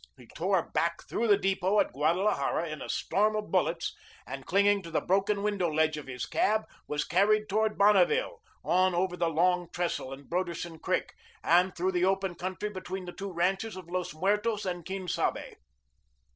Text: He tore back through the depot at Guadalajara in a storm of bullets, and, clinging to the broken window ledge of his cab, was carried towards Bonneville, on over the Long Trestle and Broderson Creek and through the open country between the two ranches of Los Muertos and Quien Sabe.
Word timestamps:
He 0.17 0.25
tore 0.35 0.71
back 0.71 1.03
through 1.07 1.27
the 1.27 1.37
depot 1.37 1.79
at 1.79 1.93
Guadalajara 1.93 2.67
in 2.69 2.81
a 2.81 2.89
storm 2.89 3.35
of 3.35 3.51
bullets, 3.51 3.95
and, 4.25 4.47
clinging 4.47 4.81
to 4.81 4.89
the 4.89 4.99
broken 4.99 5.43
window 5.43 5.69
ledge 5.71 5.95
of 5.95 6.07
his 6.07 6.25
cab, 6.25 6.63
was 6.87 7.05
carried 7.05 7.47
towards 7.47 7.75
Bonneville, 7.77 8.41
on 8.63 8.95
over 8.95 9.15
the 9.15 9.29
Long 9.29 9.69
Trestle 9.71 10.11
and 10.11 10.27
Broderson 10.27 10.79
Creek 10.79 11.13
and 11.43 11.75
through 11.75 11.91
the 11.91 12.05
open 12.05 12.33
country 12.33 12.71
between 12.71 13.05
the 13.05 13.13
two 13.13 13.31
ranches 13.31 13.75
of 13.75 13.91
Los 13.91 14.11
Muertos 14.15 14.65
and 14.65 14.83
Quien 14.87 15.07
Sabe. 15.07 15.57